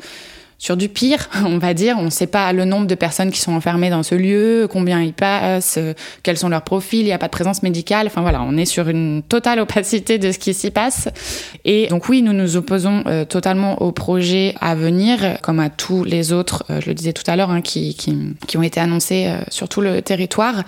sur 0.59 0.75
du 0.75 0.89
pire, 0.89 1.29
on 1.45 1.57
va 1.57 1.73
dire. 1.73 1.95
On 1.97 2.03
ne 2.03 2.09
sait 2.09 2.27
pas 2.27 2.53
le 2.53 2.65
nombre 2.65 2.85
de 2.85 2.93
personnes 2.93 3.31
qui 3.31 3.39
sont 3.39 3.53
enfermées 3.53 3.89
dans 3.89 4.03
ce 4.03 4.13
lieu, 4.13 4.67
combien 4.69 5.01
ils 5.01 5.13
passent, 5.13 5.77
euh, 5.77 5.93
quels 6.21 6.37
sont 6.37 6.49
leurs 6.49 6.61
profils, 6.61 6.99
il 6.99 7.05
n'y 7.05 7.13
a 7.13 7.17
pas 7.17 7.27
de 7.27 7.31
présence 7.31 7.63
médicale. 7.63 8.05
Enfin 8.07 8.21
voilà, 8.21 8.43
on 8.43 8.57
est 8.57 8.65
sur 8.65 8.89
une 8.89 9.23
totale 9.23 9.59
opacité 9.59 10.19
de 10.19 10.31
ce 10.31 10.37
qui 10.37 10.53
s'y 10.53 10.69
passe. 10.69 11.07
Et 11.65 11.87
donc 11.87 12.09
oui, 12.09 12.21
nous 12.21 12.33
nous 12.33 12.57
opposons 12.57 13.03
euh, 13.07 13.25
totalement 13.25 13.81
au 13.81 13.91
projet 13.91 14.53
à 14.59 14.75
venir, 14.75 15.37
comme 15.41 15.59
à 15.59 15.69
tous 15.69 16.03
les 16.03 16.33
autres, 16.33 16.65
euh, 16.69 16.81
je 16.81 16.87
le 16.87 16.93
disais 16.93 17.13
tout 17.13 17.23
à 17.27 17.37
l'heure, 17.37 17.49
hein, 17.49 17.61
qui, 17.61 17.95
qui, 17.95 18.15
qui, 18.45 18.57
ont 18.57 18.63
été 18.63 18.81
annoncés 18.81 19.31
sur 19.49 19.69
tout 19.69 19.79
le 19.79 20.01
territoire. 20.01 20.63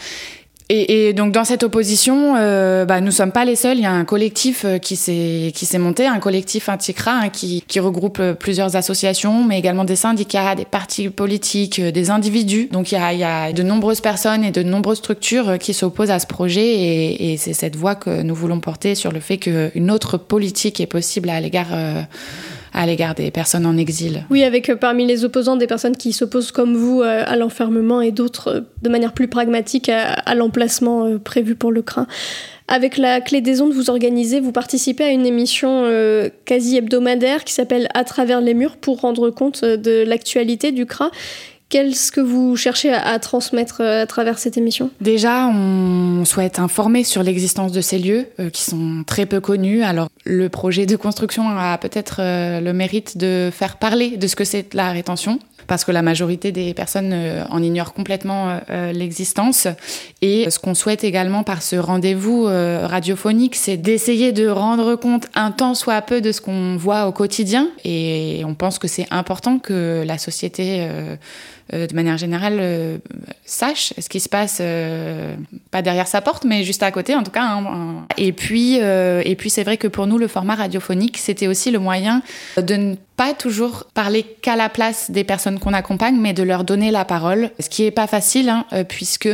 Et, 0.74 1.12
donc 1.12 1.34
dans 1.34 1.44
cette 1.44 1.64
opposition, 1.64 2.36
euh, 2.38 2.86
bah, 2.86 3.02
nous 3.02 3.12
sommes 3.12 3.34
pas 3.34 3.44
les 3.44 3.58
seuls. 3.58 3.78
Il 3.78 3.84
y 3.84 3.86
a 3.86 3.92
un 3.92 4.06
collectif 4.06 4.64
euh, 4.64 4.78
qui 4.78 4.96
s'est 4.96 5.52
qui 5.54 5.66
s'est 5.66 5.78
monté, 5.80 6.08
un 6.08 6.20
collectif 6.20 6.70
Anticra 6.70 7.12
hein, 7.12 7.30
qui, 7.30 7.62
regroupe 7.78 8.20
euh, 8.22 8.34
plusieurs 8.34 8.78
associations, 8.78 9.44
mais 9.44 9.60
également 9.60 9.84
des 9.84 9.98
syndicats, 9.98 10.56
des 10.56 10.64
partis 10.64 11.10
politiques, 11.10 11.80
euh, 11.80 11.92
des 11.92 12.10
individus. 12.10 12.70
Donc 12.72 12.94
il 12.94 12.96
y 12.96 13.24
a, 13.24 13.52
de 13.52 13.64
nombreuses 13.64 14.00
personnes 14.00 14.46
et 14.46 14.52
de 14.52 14.64
nombreuses 14.64 15.00
structures 15.00 15.58
qui 15.60 15.74
s'opposent 15.74 16.10
à 16.10 16.20
ce 16.20 16.28
projet, 16.28 17.34
et, 17.34 17.38
c'est 17.38 17.54
cette 17.54 17.76
voix 17.76 17.96
que 17.96 18.22
nous 18.22 18.36
voulons 18.36 18.62
porter 18.62 18.96
sur 18.96 19.12
le 19.12 19.20
fait 19.20 19.38
qu'une 19.38 19.92
autre 19.92 20.18
politique 20.18 20.80
est 20.80 20.88
possible 20.88 21.30
à 21.30 21.42
l'égard 21.42 21.68
à 22.74 22.86
l'égard 22.86 23.16
des 23.16 23.32
personnes 23.32 23.66
en 23.66 23.78
exil. 23.78 24.26
Oui, 24.30 24.44
avec 24.44 24.70
euh, 24.70 24.76
parmi 24.76 25.06
les 25.06 25.26
opposants 25.26 25.56
des 25.56 25.68
personnes 25.68 25.98
qui 25.98 26.14
s'opposent 26.14 26.52
comme 26.52 26.76
vous 26.76 27.02
euh, 27.02 27.24
à 27.26 27.36
l'enfermement 27.36 28.02
et 28.02 28.12
d'autres 28.12 28.48
euh, 28.48 28.62
de 28.82 28.90
manière 28.90 29.14
plus 29.14 29.28
pragmatique 29.28 29.90
à, 29.90 30.36
l'emplacement 30.36 31.18
prévu 31.20 31.56
pour 31.56 31.72
le 31.72 31.82
CRA. 31.82 32.08
Avec 32.68 32.98
la 32.98 33.20
clé 33.20 33.42
des 33.42 33.62
ondes, 33.62 33.74
vous 33.74 33.90
organisez, 33.90 34.40
vous 34.40 34.54
participez 34.54 35.04
à 35.04 35.12
une 35.12 35.26
émission 35.26 35.86
quasi 36.46 36.78
hebdomadaire 36.78 37.44
qui 37.44 37.54
s'appelle 37.54 37.90
À 37.94 38.06
travers 38.06 38.40
les 38.40 38.54
murs 38.54 38.78
pour 38.78 39.02
rendre 39.02 39.30
compte 39.30 39.66
de 39.66 40.04
l'actualité 40.04 40.72
du 40.72 40.86
CRA. 40.86 41.12
Qu'est-ce 41.72 42.12
que 42.12 42.20
vous 42.20 42.58
cherchez 42.58 42.92
à, 42.92 43.18
transmettre 43.18 43.80
à 43.80 44.06
travers 44.06 44.40
cette 44.40 44.58
émission? 44.58 44.90
Déjà, 45.00 45.48
on 45.48 46.26
souhaite 46.26 46.60
informer 46.60 47.06
sur 47.06 47.24
l'existence 47.24 47.72
de 47.72 47.80
ces 47.80 47.98
lieux 47.98 48.28
euh, 48.42 48.50
qui 48.50 48.64
sont 48.64 49.06
très 49.08 49.26
peu 49.26 49.40
connus. 49.40 49.82
Alors, 49.82 50.10
le 50.26 50.50
projet 50.50 50.86
de 50.86 50.98
construction 50.98 51.48
a 51.48 51.78
peut-être 51.78 52.18
euh, 52.20 52.60
le 52.60 52.74
mérite 52.74 53.18
de 53.18 53.50
faire 53.54 53.78
parler 53.78 54.18
de 54.18 54.28
ce 54.28 54.36
que 54.36 54.44
c'est 54.44 54.74
la 54.74 54.92
rétention 54.92 55.40
parce 55.72 55.86
que 55.86 55.92
la 55.94 56.02
majorité 56.02 56.52
des 56.52 56.74
personnes 56.74 57.12
euh, 57.14 57.46
en 57.50 57.64
ignorent 57.64 57.94
complètement 57.94 58.60
euh, 58.70 58.92
l'existence. 58.92 59.68
Et 60.22 60.50
ce 60.50 60.60
qu'on 60.60 60.74
souhaite 60.74 61.06
également 61.06 61.44
par 61.44 61.62
ce 61.62 61.78
rendez-vous 61.78 62.46
euh, 62.48 62.86
radiophonique, 62.88 63.56
c'est 63.56 63.78
d'essayer 63.78 64.34
de 64.34 64.50
rendre 64.50 64.96
compte 64.96 65.28
un 65.34 65.52
temps 65.52 65.74
soit 65.74 66.02
peu 66.02 66.20
de 66.20 66.34
ce 66.34 66.42
qu'on 66.42 66.76
voit 66.76 67.08
au 67.08 67.14
quotidien. 67.14 67.70
Et 67.86 68.44
on 68.46 68.54
pense 68.54 68.80
que 68.80 68.90
c'est 68.90 69.08
important 69.12 69.60
que 69.60 70.04
la 70.06 70.18
société 70.18 70.88
de 71.72 71.96
manière 71.96 72.18
générale, 72.18 72.58
euh, 72.60 72.98
sache 73.46 73.94
ce 73.98 74.10
qui 74.10 74.20
se 74.20 74.28
passe, 74.28 74.58
euh, 74.60 75.36
pas 75.72 75.82
derrière 75.82 76.08
sa 76.08 76.22
porte, 76.22 76.44
mais 76.44 76.64
juste 76.64 76.84
à 76.84 76.92
côté, 76.92 77.16
en 77.16 77.24
tout 77.24 77.32
cas. 77.32 77.44
Hein, 77.44 78.06
et 78.18 78.34
puis, 78.34 78.80
euh, 78.82 79.22
et 79.24 79.36
puis 79.36 79.50
c'est 79.50 79.64
vrai 79.64 79.78
que 79.78 79.88
pour 79.88 80.06
nous, 80.06 80.18
le 80.18 80.28
format 80.28 80.56
radiophonique, 80.56 81.18
c'était 81.18 81.48
aussi 81.48 81.72
le 81.72 81.80
moyen 81.80 82.24
de 82.58 82.76
ne 82.76 82.96
pas 83.16 83.34
toujours 83.34 83.86
parler 83.94 84.24
qu'à 84.24 84.56
la 84.56 84.68
place 84.68 85.12
des 85.12 85.24
personnes 85.24 85.60
qu'on 85.60 85.74
accompagne, 85.74 86.18
mais 86.20 86.34
de 86.34 86.44
leur 86.44 86.64
donner 86.64 86.92
la 86.92 87.06
parole, 87.06 87.52
ce 87.60 87.70
qui 87.70 87.84
est 87.84 87.92
pas 87.92 88.08
facile, 88.08 88.50
hein, 88.50 88.66
puisque 88.90 89.30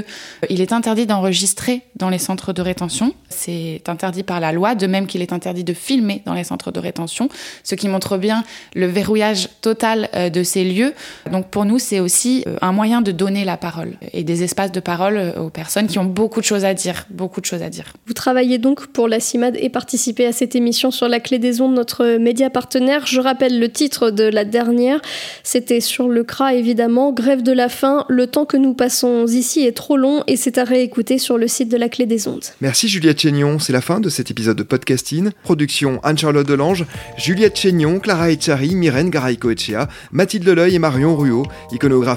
il 0.49 0.59
est 0.59 0.73
interdit 0.73 1.05
d'enregistrer 1.05 1.83
dans 1.95 2.09
les 2.09 2.17
centres 2.17 2.51
de 2.51 2.61
rétention. 2.61 3.13
C'est 3.29 3.81
interdit 3.87 4.23
par 4.23 4.41
la 4.41 4.51
loi, 4.51 4.75
de 4.75 4.87
même 4.87 5.07
qu'il 5.07 5.21
est 5.21 5.31
interdit 5.31 5.63
de 5.63 5.73
filmer 5.73 6.21
dans 6.25 6.33
les 6.33 6.43
centres 6.43 6.71
de 6.71 6.81
rétention, 6.81 7.29
ce 7.63 7.75
qui 7.75 7.87
montre 7.87 8.17
bien 8.17 8.43
le 8.75 8.87
verrouillage 8.87 9.47
total 9.61 10.09
de 10.33 10.43
ces 10.43 10.65
lieux. 10.65 10.93
Donc 11.31 11.47
pour 11.47 11.63
nous, 11.63 11.79
c'est 11.79 12.01
aussi 12.01 12.26
euh, 12.47 12.55
un 12.61 12.71
moyen 12.71 13.01
de 13.01 13.11
donner 13.11 13.45
la 13.45 13.57
parole 13.57 13.93
et 14.13 14.23
des 14.23 14.43
espaces 14.43 14.71
de 14.71 14.79
parole 14.79 15.17
euh, 15.17 15.41
aux 15.41 15.49
personnes 15.49 15.87
qui 15.87 15.99
ont 15.99 16.05
beaucoup 16.05 16.39
de 16.39 16.45
choses 16.45 16.65
à 16.65 16.73
dire, 16.73 17.05
beaucoup 17.09 17.41
de 17.41 17.45
choses 17.45 17.61
à 17.61 17.69
dire. 17.69 17.93
Vous 18.05 18.13
travaillez 18.13 18.57
donc 18.57 18.87
pour 18.87 19.07
la 19.07 19.19
CIMAD 19.19 19.57
et 19.59 19.69
participez 19.69 20.25
à 20.25 20.31
cette 20.31 20.55
émission 20.55 20.91
sur 20.91 21.07
la 21.07 21.19
clé 21.19 21.39
des 21.39 21.61
ondes, 21.61 21.73
notre 21.73 22.17
média 22.17 22.49
partenaire. 22.49 23.05
Je 23.05 23.19
rappelle 23.19 23.59
le 23.59 23.69
titre 23.69 24.11
de 24.11 24.23
la 24.23 24.45
dernière, 24.45 24.99
c'était 25.43 25.81
sur 25.81 26.07
le 26.09 26.23
CRA 26.23 26.53
évidemment, 26.53 27.11
Grève 27.11 27.43
de 27.43 27.51
la 27.51 27.69
faim, 27.69 28.05
le 28.09 28.27
temps 28.27 28.45
que 28.45 28.57
nous 28.57 28.73
passons 28.73 29.25
ici 29.27 29.65
est 29.65 29.75
trop 29.75 29.97
long 29.97 30.23
et 30.27 30.35
c'est 30.35 30.57
à 30.57 30.63
réécouter 30.63 31.17
sur 31.17 31.37
le 31.37 31.47
site 31.47 31.69
de 31.69 31.77
la 31.77 31.89
clé 31.89 32.05
des 32.05 32.27
ondes. 32.27 32.45
Merci 32.61 32.87
Juliette 32.87 33.21
Chénion, 33.21 33.59
c'est 33.59 33.73
la 33.73 33.81
fin 33.81 33.99
de 33.99 34.09
cet 34.09 34.31
épisode 34.31 34.57
de 34.57 34.63
podcasting. 34.63 35.29
Production 35.43 35.99
Anne-Charlotte 36.03 36.47
Delange, 36.47 36.85
Juliette 37.17 37.57
Chénion, 37.57 37.99
Clara 37.99 38.31
Echari, 38.31 38.75
Myrène 38.75 39.09
Garay-Coetchea, 39.09 39.87
Mathilde 40.11 40.45
Leleuil 40.45 40.75
et 40.75 40.79
Marion 40.79 41.15
Ruot, 41.15 41.45
iconographie 41.71 42.16